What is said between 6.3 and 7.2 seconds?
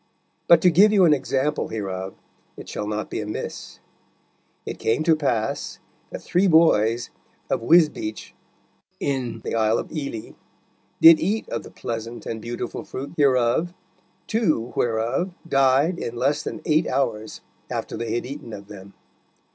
boys